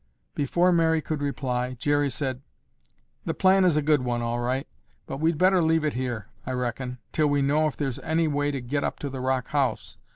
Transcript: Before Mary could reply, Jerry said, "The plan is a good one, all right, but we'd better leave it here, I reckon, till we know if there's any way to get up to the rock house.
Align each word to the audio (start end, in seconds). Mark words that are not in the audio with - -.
Before 0.33 0.71
Mary 0.71 0.99
could 0.99 1.21
reply, 1.21 1.75
Jerry 1.77 2.09
said, 2.09 2.41
"The 3.25 3.35
plan 3.35 3.63
is 3.63 3.77
a 3.77 3.83
good 3.83 4.01
one, 4.03 4.23
all 4.23 4.39
right, 4.39 4.65
but 5.05 5.17
we'd 5.17 5.37
better 5.37 5.61
leave 5.61 5.85
it 5.85 5.93
here, 5.93 6.25
I 6.43 6.53
reckon, 6.53 6.97
till 7.11 7.27
we 7.27 7.43
know 7.43 7.67
if 7.67 7.77
there's 7.77 7.99
any 7.99 8.27
way 8.27 8.49
to 8.49 8.61
get 8.61 8.83
up 8.83 8.97
to 8.97 9.11
the 9.11 9.21
rock 9.21 9.49
house. 9.49 9.97